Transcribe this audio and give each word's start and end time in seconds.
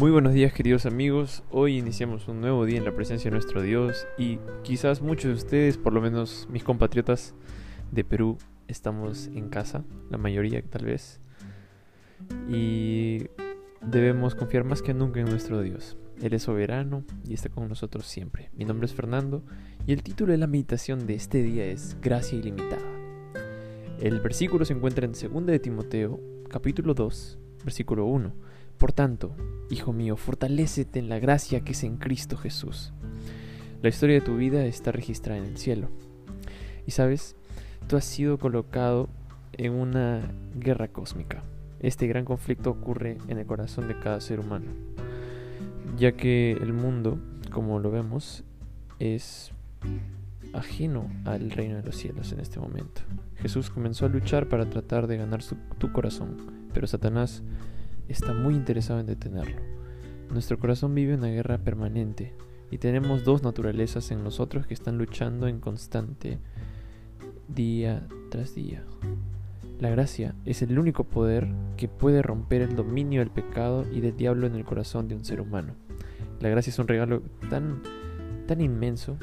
Muy 0.00 0.10
buenos 0.10 0.32
días 0.32 0.54
queridos 0.54 0.86
amigos, 0.86 1.42
hoy 1.50 1.76
iniciamos 1.76 2.26
un 2.26 2.40
nuevo 2.40 2.64
día 2.64 2.78
en 2.78 2.86
la 2.86 2.94
presencia 2.94 3.30
de 3.30 3.34
nuestro 3.34 3.60
Dios 3.60 4.06
y 4.16 4.38
quizás 4.62 5.02
muchos 5.02 5.24
de 5.24 5.34
ustedes, 5.34 5.76
por 5.76 5.92
lo 5.92 6.00
menos 6.00 6.48
mis 6.50 6.64
compatriotas 6.64 7.34
de 7.92 8.02
Perú, 8.02 8.38
estamos 8.66 9.26
en 9.34 9.50
casa, 9.50 9.84
la 10.08 10.16
mayoría 10.16 10.62
tal 10.62 10.86
vez, 10.86 11.20
y 12.48 13.26
debemos 13.82 14.34
confiar 14.34 14.64
más 14.64 14.80
que 14.80 14.94
nunca 14.94 15.20
en 15.20 15.26
nuestro 15.26 15.60
Dios. 15.60 15.98
Él 16.22 16.32
es 16.32 16.44
soberano 16.44 17.04
y 17.28 17.34
está 17.34 17.50
con 17.50 17.68
nosotros 17.68 18.06
siempre. 18.06 18.48
Mi 18.54 18.64
nombre 18.64 18.86
es 18.86 18.94
Fernando 18.94 19.44
y 19.86 19.92
el 19.92 20.02
título 20.02 20.32
de 20.32 20.38
la 20.38 20.46
meditación 20.46 21.06
de 21.06 21.12
este 21.12 21.42
día 21.42 21.66
es 21.66 21.98
Gracia 22.00 22.38
ilimitada. 22.38 22.88
El 24.00 24.20
versículo 24.20 24.64
se 24.64 24.72
encuentra 24.72 25.04
en 25.04 25.12
2 25.12 25.44
de 25.44 25.58
Timoteo, 25.58 26.18
capítulo 26.48 26.94
2, 26.94 27.38
versículo 27.66 28.06
1. 28.06 28.48
Por 28.80 28.94
tanto, 28.94 29.36
hijo 29.68 29.92
mío, 29.92 30.16
fortalécete 30.16 30.98
en 30.98 31.10
la 31.10 31.18
gracia 31.18 31.60
que 31.60 31.72
es 31.72 31.84
en 31.84 31.98
Cristo 31.98 32.38
Jesús. 32.38 32.94
La 33.82 33.90
historia 33.90 34.14
de 34.14 34.20
tu 34.22 34.38
vida 34.38 34.64
está 34.64 34.90
registrada 34.90 35.38
en 35.38 35.44
el 35.44 35.58
cielo. 35.58 35.90
Y 36.86 36.92
sabes, 36.92 37.36
tú 37.88 37.98
has 37.98 38.06
sido 38.06 38.38
colocado 38.38 39.10
en 39.52 39.74
una 39.74 40.32
guerra 40.54 40.88
cósmica. 40.88 41.42
Este 41.80 42.06
gran 42.06 42.24
conflicto 42.24 42.70
ocurre 42.70 43.18
en 43.28 43.36
el 43.36 43.44
corazón 43.44 43.86
de 43.86 43.98
cada 43.98 44.18
ser 44.22 44.40
humano, 44.40 44.70
ya 45.98 46.12
que 46.12 46.52
el 46.52 46.72
mundo, 46.72 47.18
como 47.52 47.80
lo 47.80 47.90
vemos, 47.90 48.44
es 48.98 49.52
ajeno 50.54 51.10
al 51.26 51.50
reino 51.50 51.76
de 51.76 51.82
los 51.82 51.96
cielos 51.96 52.32
en 52.32 52.40
este 52.40 52.58
momento. 52.58 53.02
Jesús 53.36 53.68
comenzó 53.68 54.06
a 54.06 54.08
luchar 54.08 54.48
para 54.48 54.70
tratar 54.70 55.06
de 55.06 55.18
ganar 55.18 55.42
tu 55.76 55.92
corazón, 55.92 56.38
pero 56.72 56.86
Satanás 56.86 57.42
está 58.12 58.34
muy 58.34 58.54
interesado 58.54 59.00
en 59.00 59.06
detenerlo. 59.06 59.60
Nuestro 60.30 60.58
corazón 60.58 60.94
vive 60.94 61.14
una 61.14 61.28
guerra 61.28 61.58
permanente 61.58 62.34
y 62.70 62.78
tenemos 62.78 63.24
dos 63.24 63.42
naturalezas 63.42 64.10
en 64.10 64.22
nosotros 64.22 64.66
que 64.66 64.74
están 64.74 64.98
luchando 64.98 65.48
en 65.48 65.60
constante 65.60 66.38
día 67.48 68.06
tras 68.30 68.54
día. 68.54 68.84
La 69.80 69.90
gracia 69.90 70.34
es 70.44 70.62
el 70.62 70.78
único 70.78 71.04
poder 71.04 71.48
que 71.76 71.88
puede 71.88 72.22
romper 72.22 72.62
el 72.62 72.76
dominio 72.76 73.20
del 73.20 73.30
pecado 73.30 73.86
y 73.90 74.00
del 74.00 74.16
diablo 74.16 74.46
en 74.46 74.54
el 74.54 74.64
corazón 74.64 75.08
de 75.08 75.14
un 75.14 75.24
ser 75.24 75.40
humano. 75.40 75.74
La 76.38 76.48
gracia 76.48 76.70
es 76.70 76.78
un 76.78 76.88
regalo 76.88 77.22
tan, 77.48 77.82
tan 78.46 78.60
inmenso 78.60 79.16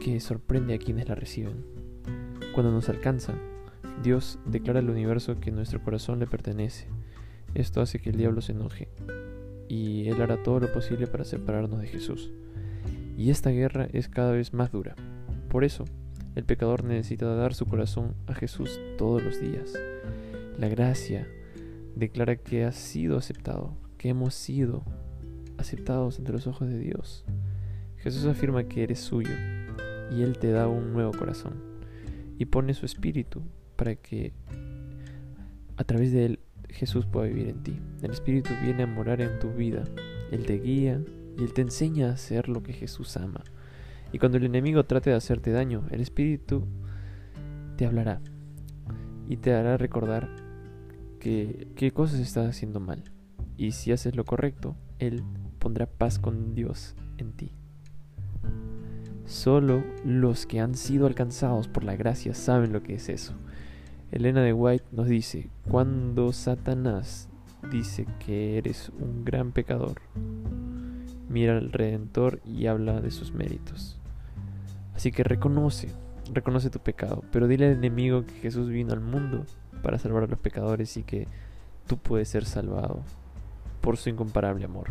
que 0.00 0.20
sorprende 0.20 0.74
a 0.74 0.78
quienes 0.78 1.08
la 1.08 1.14
reciben. 1.14 1.64
Cuando 2.54 2.72
nos 2.72 2.88
alcanza, 2.88 3.34
Dios 4.02 4.38
declara 4.46 4.78
al 4.78 4.90
universo 4.90 5.38
que 5.40 5.50
nuestro 5.50 5.82
corazón 5.82 6.20
le 6.20 6.26
pertenece. 6.26 6.86
Esto 7.56 7.80
hace 7.80 7.98
que 7.98 8.10
el 8.10 8.18
diablo 8.18 8.42
se 8.42 8.52
enoje 8.52 8.88
y 9.66 10.08
él 10.08 10.20
hará 10.20 10.42
todo 10.42 10.60
lo 10.60 10.70
posible 10.70 11.06
para 11.06 11.24
separarnos 11.24 11.80
de 11.80 11.86
Jesús. 11.86 12.30
Y 13.16 13.30
esta 13.30 13.48
guerra 13.48 13.88
es 13.94 14.10
cada 14.10 14.32
vez 14.32 14.52
más 14.52 14.70
dura. 14.70 14.94
Por 15.48 15.64
eso, 15.64 15.86
el 16.34 16.44
pecador 16.44 16.84
necesita 16.84 17.34
dar 17.34 17.54
su 17.54 17.64
corazón 17.64 18.14
a 18.26 18.34
Jesús 18.34 18.78
todos 18.98 19.22
los 19.22 19.40
días. 19.40 19.72
La 20.58 20.68
gracia 20.68 21.26
declara 21.94 22.36
que 22.36 22.64
ha 22.64 22.72
sido 22.72 23.16
aceptado, 23.16 23.74
que 23.96 24.10
hemos 24.10 24.34
sido 24.34 24.84
aceptados 25.56 26.18
entre 26.18 26.34
los 26.34 26.46
ojos 26.46 26.68
de 26.68 26.78
Dios. 26.78 27.24
Jesús 27.96 28.26
afirma 28.26 28.64
que 28.64 28.82
eres 28.82 29.00
suyo 29.00 29.34
y 30.14 30.20
Él 30.20 30.36
te 30.38 30.50
da 30.50 30.68
un 30.68 30.92
nuevo 30.92 31.12
corazón 31.12 31.54
y 32.36 32.44
pone 32.44 32.74
su 32.74 32.84
espíritu 32.84 33.40
para 33.76 33.94
que 33.96 34.34
a 35.78 35.84
través 35.84 36.12
de 36.12 36.26
Él 36.26 36.40
Jesús 36.70 37.06
pueda 37.06 37.26
vivir 37.26 37.48
en 37.48 37.62
ti. 37.62 37.78
El 38.02 38.10
Espíritu 38.10 38.50
viene 38.62 38.84
a 38.84 38.86
morar 38.86 39.20
en 39.20 39.38
tu 39.38 39.50
vida. 39.50 39.84
Él 40.30 40.44
te 40.46 40.58
guía 40.58 41.00
y 41.38 41.42
Él 41.42 41.52
te 41.52 41.62
enseña 41.62 42.08
a 42.08 42.12
hacer 42.12 42.48
lo 42.48 42.62
que 42.62 42.72
Jesús 42.72 43.16
ama. 43.16 43.42
Y 44.12 44.18
cuando 44.18 44.38
el 44.38 44.44
enemigo 44.44 44.84
trate 44.84 45.10
de 45.10 45.16
hacerte 45.16 45.50
daño, 45.50 45.84
el 45.90 46.00
Espíritu 46.00 46.66
te 47.76 47.86
hablará 47.86 48.20
y 49.28 49.36
te 49.36 49.52
hará 49.52 49.76
recordar 49.76 50.28
que 51.20 51.68
qué 51.76 51.92
cosas 51.92 52.20
estás 52.20 52.48
haciendo 52.48 52.80
mal. 52.80 53.02
Y 53.56 53.72
si 53.72 53.92
haces 53.92 54.16
lo 54.16 54.24
correcto, 54.24 54.76
Él 54.98 55.22
pondrá 55.58 55.86
paz 55.86 56.18
con 56.18 56.54
Dios 56.54 56.94
en 57.18 57.32
ti. 57.32 57.52
Solo 59.24 59.82
los 60.04 60.46
que 60.46 60.60
han 60.60 60.74
sido 60.74 61.06
alcanzados 61.06 61.66
por 61.66 61.82
la 61.82 61.96
gracia 61.96 62.32
saben 62.34 62.72
lo 62.72 62.82
que 62.82 62.94
es 62.94 63.08
eso. 63.08 63.34
Elena 64.12 64.40
de 64.42 64.52
White 64.52 64.84
nos 64.92 65.08
dice, 65.08 65.50
cuando 65.68 66.32
Satanás 66.32 67.28
dice 67.72 68.06
que 68.20 68.56
eres 68.56 68.92
un 69.00 69.24
gran 69.24 69.50
pecador, 69.50 70.00
mira 71.28 71.58
al 71.58 71.72
Redentor 71.72 72.40
y 72.44 72.66
habla 72.66 73.00
de 73.00 73.10
sus 73.10 73.32
méritos. 73.32 73.98
Así 74.94 75.10
que 75.10 75.24
reconoce, 75.24 75.88
reconoce 76.32 76.70
tu 76.70 76.78
pecado, 76.78 77.24
pero 77.32 77.48
dile 77.48 77.66
al 77.66 77.76
enemigo 77.76 78.24
que 78.24 78.34
Jesús 78.34 78.68
vino 78.68 78.92
al 78.92 79.00
mundo 79.00 79.44
para 79.82 79.98
salvar 79.98 80.22
a 80.22 80.28
los 80.28 80.38
pecadores 80.38 80.96
y 80.96 81.02
que 81.02 81.26
tú 81.88 81.98
puedes 81.98 82.28
ser 82.28 82.44
salvado 82.44 83.02
por 83.80 83.96
su 83.96 84.08
incomparable 84.08 84.64
amor. 84.64 84.88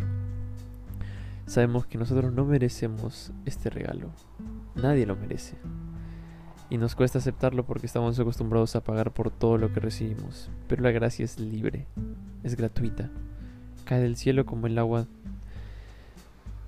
Sabemos 1.46 1.86
que 1.86 1.96
nosotros 1.96 2.32
no 2.32 2.44
merecemos 2.44 3.32
este 3.46 3.70
regalo, 3.70 4.10
nadie 4.74 5.06
lo 5.06 5.16
merece. 5.16 5.56
Y 6.68 6.78
nos 6.78 6.94
cuesta 6.94 7.18
aceptarlo 7.18 7.64
porque 7.64 7.86
estamos 7.86 8.18
acostumbrados 8.18 8.74
a 8.74 8.82
pagar 8.82 9.12
por 9.12 9.30
todo 9.30 9.56
lo 9.56 9.72
que 9.72 9.80
recibimos. 9.80 10.50
Pero 10.68 10.82
la 10.82 10.90
gracia 10.90 11.24
es 11.24 11.38
libre, 11.38 11.86
es 12.42 12.56
gratuita. 12.56 13.10
Cae 13.84 14.00
del 14.00 14.16
cielo 14.16 14.46
como 14.46 14.66
el 14.66 14.78
agua 14.78 15.06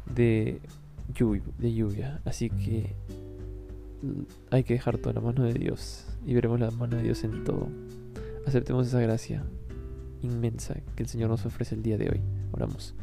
de 0.07 0.61
lluvia, 1.13 1.43
de 1.59 1.75
lluvia. 1.75 2.21
Así 2.25 2.51
que 2.51 2.95
hay 4.51 4.65
que 4.65 4.75
dejar 4.75 4.99
toda 4.99 5.15
la 5.15 5.21
mano 5.21 5.43
de 5.45 5.55
Dios 5.55 6.07
y 6.25 6.35
veremos 6.35 6.61
la 6.61 6.71
mano 6.71 6.97
de 6.97 7.03
Dios 7.03 7.25
en 7.25 7.45
todo. 7.45 7.69
Aceptemos 8.47 8.87
esa 8.87 9.01
gracia 9.01 9.45
inmensa 10.23 10.75
que 10.97 11.03
el 11.03 11.09
Señor 11.09 11.31
nos 11.31 11.45
ofrece 11.45 11.75
el 11.75 11.83
día 11.83 11.99
de 11.99 12.11
hoy. 12.11 12.21
Oramos. 12.53 12.95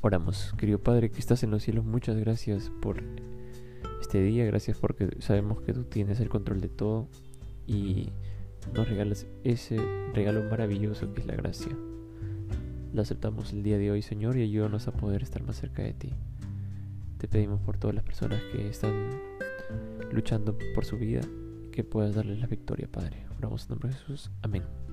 Oramos, 0.00 0.52
querido 0.58 0.80
Padre 0.80 1.10
que 1.10 1.20
estás 1.20 1.44
en 1.44 1.52
los 1.52 1.62
cielos, 1.62 1.84
muchas 1.84 2.16
gracias 2.16 2.72
por 2.80 3.02
este 4.02 4.20
día. 4.20 4.44
Gracias 4.44 4.76
porque 4.76 5.08
sabemos 5.20 5.62
que 5.62 5.72
tú 5.72 5.84
tienes 5.84 6.20
el 6.20 6.28
control 6.28 6.60
de 6.60 6.68
todo 6.68 7.08
y 7.66 8.10
nos 8.74 8.88
regalas 8.88 9.26
ese 9.44 9.78
regalo 10.12 10.42
maravilloso 10.50 11.12
que 11.14 11.20
es 11.20 11.26
la 11.26 11.34
gracia. 11.34 11.74
La 12.92 13.02
aceptamos 13.02 13.52
el 13.52 13.62
día 13.62 13.78
de 13.78 13.90
hoy, 13.90 14.02
Señor, 14.02 14.36
y 14.36 14.42
ayúdanos 14.42 14.86
a 14.86 14.92
poder 14.92 15.22
estar 15.22 15.42
más 15.42 15.56
cerca 15.56 15.82
de 15.82 15.94
ti. 15.94 16.12
Te 17.16 17.28
pedimos 17.28 17.60
por 17.60 17.78
todas 17.78 17.94
las 17.94 18.04
personas 18.04 18.42
que 18.52 18.68
están 18.68 18.92
luchando 20.10 20.58
por 20.74 20.84
su 20.84 20.98
vida, 20.98 21.22
que 21.70 21.84
puedas 21.84 22.14
darles 22.14 22.40
la 22.40 22.46
victoria, 22.46 22.88
Padre. 22.90 23.24
Oramos 23.38 23.62
en 23.62 23.70
nombre 23.70 23.88
de 23.90 23.94
Jesús. 23.94 24.30
Amén. 24.42 24.91